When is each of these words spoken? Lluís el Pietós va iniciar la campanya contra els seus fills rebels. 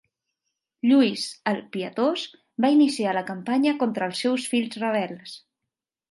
Lluís 0.91 1.25
el 1.51 1.59
Pietós 1.75 2.23
va 2.65 2.71
iniciar 2.75 3.13
la 3.17 3.23
campanya 3.27 3.73
contra 3.83 4.07
els 4.13 4.23
seus 4.25 4.47
fills 4.55 4.79
rebels. 4.85 5.35